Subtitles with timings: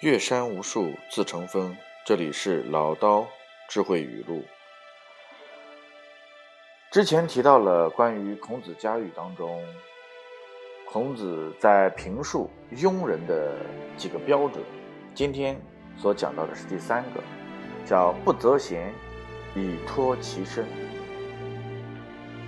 [0.00, 3.28] 岳山无数自成峰，这里是老刀
[3.68, 4.42] 智慧语录。
[6.90, 9.62] 之前提到了关于孔子家语当中，
[10.86, 13.58] 孔子在评述庸人的
[13.98, 14.64] 几个标准。
[15.14, 15.60] 今天
[15.98, 17.20] 所讲到的是第三个，
[17.84, 18.94] 叫不择贤
[19.54, 20.64] 以托其身。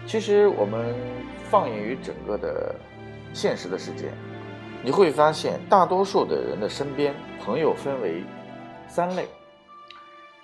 [0.07, 0.95] 其实我们
[1.51, 2.75] 放眼于整个的
[3.35, 4.11] 现实的世界。
[4.85, 8.25] 你会发现，大多数的人的身边朋友分为
[8.89, 9.29] 三类，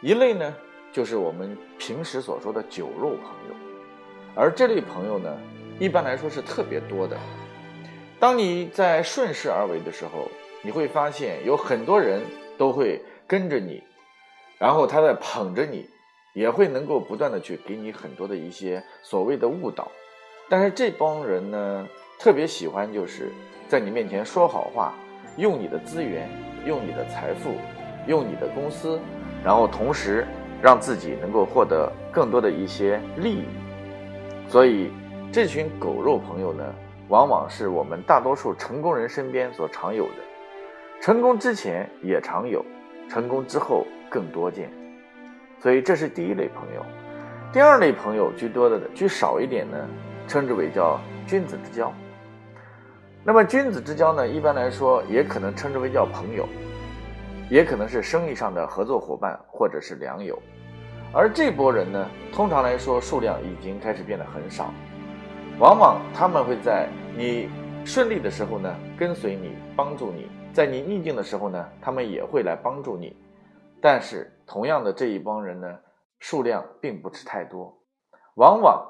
[0.00, 0.54] 一类呢
[0.92, 3.54] 就是我们平时所说的酒肉朋友，
[4.36, 5.36] 而这类朋友呢，
[5.80, 7.16] 一般来说是特别多的。
[8.20, 10.28] 当你在顺势而为的时候，
[10.62, 12.22] 你会发现有很多人
[12.56, 13.82] 都会跟着你，
[14.56, 15.88] 然后他在捧着你，
[16.32, 19.90] 也会能够不断的去给你很多的一些所谓的误导，
[20.48, 23.32] 但是这帮人呢，特别喜欢就是。
[23.68, 24.94] 在你面前说好话，
[25.36, 26.26] 用你的资源，
[26.64, 27.50] 用你的财富，
[28.06, 28.98] 用你的公司，
[29.44, 30.26] 然后同时
[30.62, 33.44] 让自己能够获得更多的一些利益。
[34.48, 34.90] 所以，
[35.30, 36.64] 这群狗肉朋友呢，
[37.08, 40.22] 往往是我们大多数成功人身边所常有的。
[40.98, 42.64] 成功之前也常有，
[43.06, 44.70] 成功之后更多见。
[45.60, 46.82] 所以，这是第一类朋友。
[47.52, 49.76] 第二类朋友居多的，居少一点呢，
[50.26, 51.92] 称之为叫君子之交。
[53.24, 56.48] 那么君子之交呢，一般来说也可能称之为叫朋友，
[57.50, 60.40] 也可能是生意上的合作伙伴或者是良友。
[61.12, 64.72] 而这波人呢，通常来说数量已经开始变得很少，
[65.58, 67.50] 往往他们会在你
[67.84, 73.16] 顺利的时候呢跟随你，帮助你；在你逆境的时候呢，他们也会来帮助你。
[73.80, 75.78] 但是同样的这一帮人呢，
[76.18, 77.74] 数量并不是太多，
[78.34, 78.86] 往往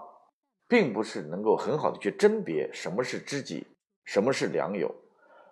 [0.69, 3.67] 并不是能够很好的去甄别什么是知己。
[4.09, 4.91] 什么是良友？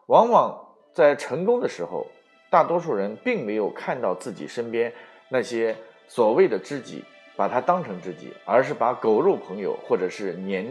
[0.06, 0.58] 往往
[0.94, 2.06] 在成功的时候，
[2.48, 4.90] 大多数人并没有看到自己身边
[5.28, 5.76] 那些
[6.08, 7.04] 所谓的知己，
[7.36, 10.66] 把他当成知己，而是把狗肉朋友或者是年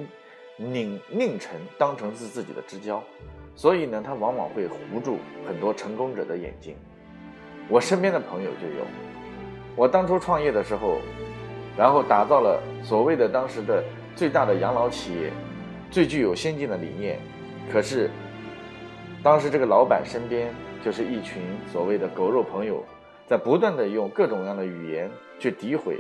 [0.58, 3.04] 拧佞臣当成是自己的知交。
[3.56, 6.76] 所以呢，他往往会糊住很多成功者的眼睛。
[7.70, 8.84] 我身边的朋友就有，
[9.76, 10.98] 我当初创业的时候，
[11.78, 13.84] 然后打造了所谓的当时的
[14.16, 15.32] 最大的养老企业，
[15.92, 17.20] 最具有先进的理念。
[17.72, 18.10] 可是，
[19.22, 20.54] 当时这个老板身边
[20.84, 22.84] 就是一群所谓的狗肉朋友，
[23.28, 26.00] 在不断的用各种各样的语言去诋毁。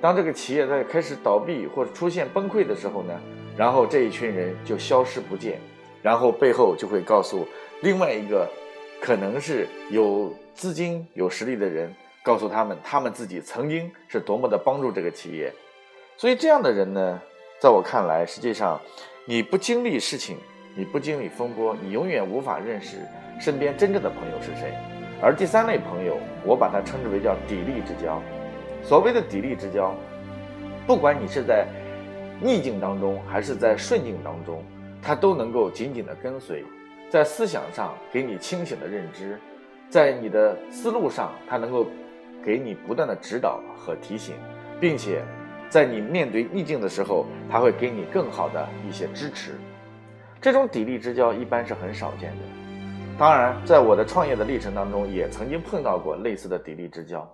[0.00, 3.20] 当这个企业在开始倒闭或者出现崩溃的时候呢，
[3.54, 5.60] 然后这一群人就消失不见，
[6.00, 7.46] 然后背后就会告诉
[7.82, 8.48] 另外一个
[8.98, 15.52] 可能是有资金、有实力的人，告诉他们他们自己曾经是多么的帮助这个企业。
[16.16, 17.20] 所以这样的人呢，
[17.60, 18.80] 在我看来，实际上
[19.26, 20.38] 你不经历事情。
[20.80, 23.06] 你不经历风波，你永远无法认识
[23.38, 24.72] 身边真正的朋友是谁。
[25.20, 28.18] 而第三类朋友，我把它称之为叫砥砺之交。
[28.82, 29.94] 所谓的砥砺之交，
[30.86, 31.66] 不管你是在
[32.40, 34.64] 逆境当中还是在顺境当中，
[35.02, 36.64] 他都能够紧紧的跟随，
[37.10, 39.38] 在思想上给你清醒的认知，
[39.90, 41.86] 在你的思路上，他能够
[42.42, 44.34] 给你不断的指导和提醒，
[44.80, 45.22] 并且
[45.68, 49.56] 在你面对逆境的时候，他会给你更好的一些支持。
[50.40, 52.38] 这种砥砺之交一般是很少见的，
[53.18, 57.30] 当然，在我的创业的历程当中，也曾经碰到过类似的砥砺之交。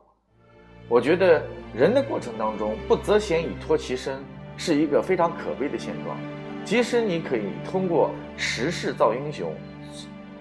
[0.88, 1.40] 我觉得
[1.72, 4.18] 人的过程当中，不择贤以托其身，
[4.56, 6.18] 是一个非常可悲的现状。
[6.64, 9.54] 即使你可以通过时势造英雄，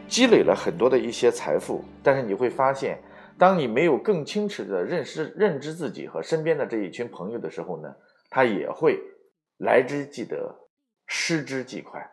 [0.08, 3.00] 积累了很多的一些财富，但是你会发现，
[3.38, 7.94] 当你没有更清楚的认识、认知自己和身边的这一群朋友的时候呢，
[8.32, 9.00] 他也会
[9.60, 10.68] 来之即得，
[11.06, 12.04] 失之即快。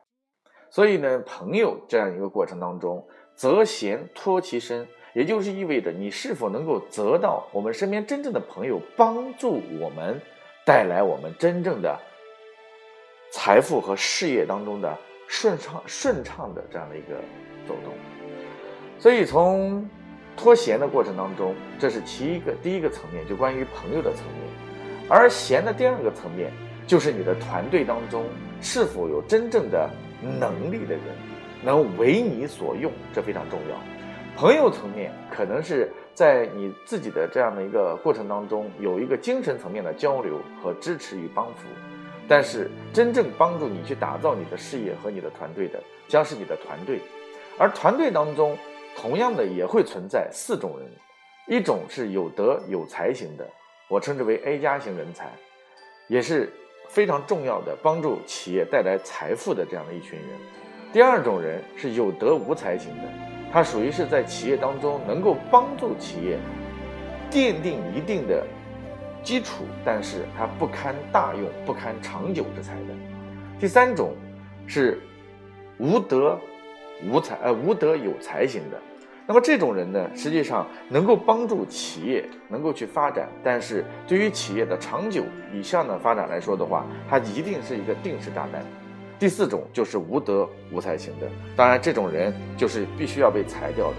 [0.72, 10.18] 所以呢，朋友这样一个过程当中，择贤托其身，也就是意味着你是否能够择到我们身边真正的朋友，帮助我们，
[10.64, 11.94] 带来我们真正的
[13.30, 14.96] 财富和事业当中的
[15.28, 17.16] 顺畅顺畅的这样的一个
[17.68, 17.92] 走动。
[18.98, 19.86] 所以从
[20.34, 26.50] 托贤的过程当中，这是其一个第一个层面，就关于朋友的层面，而贤的第二个层面，
[26.86, 28.24] 就是你的团队当中
[28.62, 29.90] 是否有真正的。
[30.22, 31.02] 能力的人
[31.62, 33.76] 能为你所用，这非常重要。
[34.34, 41.68] 朋友层面可能是在你自己的这样的一个过程当中，有一个精神层面的交流和支持与帮扶。
[42.26, 47.00] 但是真正帮助你去打造你的事业和你的团队的，将是你的团队。
[47.58, 48.56] 而团队当中，
[48.96, 50.88] 同样的也会存在四种人：
[51.46, 53.46] 一种是有德有才型的，
[53.88, 55.30] 我称之为 A 加型人才，
[56.08, 56.50] 也是。
[56.92, 60.28] 非常重要的帮助企业带来财富的这样的一群人，
[60.92, 63.04] 第二种人是有德无才型的，
[63.50, 66.38] 他属于是在企业当中能够帮助企业
[67.30, 68.46] 奠定一定的
[69.22, 72.94] 基础，但是他不堪大用、不堪长久之才的。
[73.58, 74.12] 第三种
[74.66, 75.00] 是
[75.78, 76.38] 无德
[77.10, 78.78] 无才呃无德有才型的。
[79.32, 85.24] 那么这种人呢，实际上能够帮助企业能够去发展，但是对于企业的长久
[85.54, 88.62] 以上的发展来说的话，他一定是一个定时炸弹。
[89.18, 91.26] 第四种就是无德无才型的，
[91.56, 93.96] 当然这种人就是必须要被裁掉的。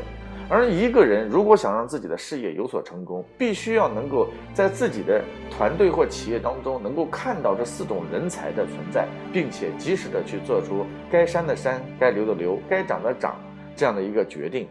[0.48, 5.20] 而一个人如果想让自己的事业有所成功，必须要能够在自己的
[5.50, 13.36] 团队或企业当中能够看到这四种人才的存在，并且及时的去做出该删的删，该留的留，该涨的涨
[13.76, 14.68] 这样的一个决定。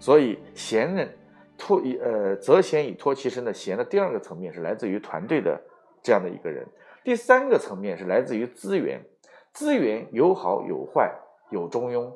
[0.00, 1.12] 所以，贤人
[1.58, 5.60] 托以呃择贤以托其身的贤的第二个层面是来自于团队的
[6.04, 6.64] 这样的一个人，
[7.02, 9.04] 第三个层面是来自于资源，
[9.52, 11.12] 资源有好有坏
[11.50, 12.12] 有中庸。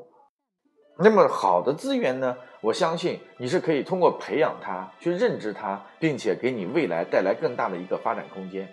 [0.98, 8.68] 那么好的资源呢，我相信你是可以通过培养它去认知它，并且给你未来带来更大的一个发展空间。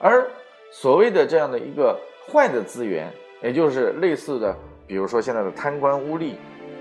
[0.00, 0.28] 而
[0.72, 4.56] 所谓的这样的一个坏的资源，也就是类似的，
[4.88, 6.34] 比如说现在的贪官污吏。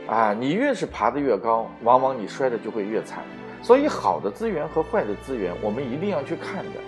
[0.07, 3.23] 啊，你越是爬得越高，往往你摔的就会越惨。
[3.61, 6.81] 所以，好的资源和坏的资源，我们一定要去看的。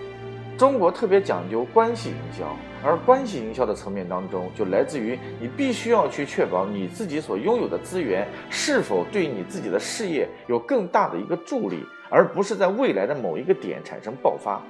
[0.58, 2.44] 中国特别讲究关系营销，
[2.84, 14.60] 而关系营销的层面当中，就来自于你必须要去确保你自己所拥有的资源是否对你自己的事业有更大的一个助力，而不是在未来的某一个点产生爆发。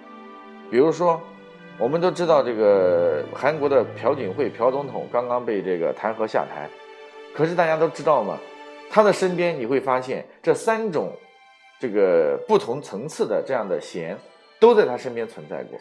[0.70, 1.20] 比如说，
[1.78, 6.68] 我们都知道这个韩国的朴槿惠朴总统刚刚被这个弹劾下台。
[7.36, 8.38] 可是大家都知道吗？
[8.88, 11.12] 他的身边你会发现这三种，
[11.78, 14.16] 这个不同层次的这样的贤，
[14.58, 15.78] 都在他身边存在过。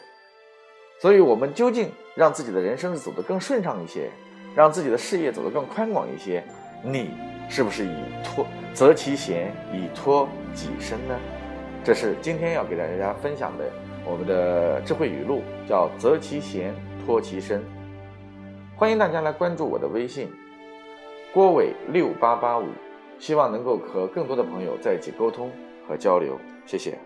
[1.00, 4.10] 所以，我们究竟让自己的人生走得更顺畅一些，
[4.54, 6.44] 让自己的事业走得更宽广一些，
[6.84, 7.12] 你
[7.48, 11.18] 是不是以托择其贤以托己身呢？
[11.86, 13.64] 这是今天要给大家分享的
[14.04, 16.74] 我们的智慧语录，叫择其贤
[17.06, 17.64] 托其身。
[18.76, 20.30] 欢迎大家来关注我的微信。
[21.36, 22.64] 郭伟六八八五，
[23.20, 25.52] 希望能够和更多的朋友在一起沟通
[25.86, 26.98] 和交流，谢谢。